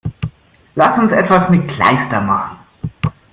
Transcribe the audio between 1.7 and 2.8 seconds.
Kleister machen!